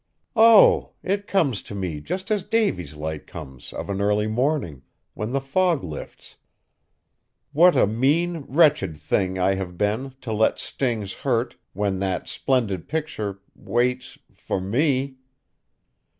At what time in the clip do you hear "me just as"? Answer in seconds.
1.75-2.43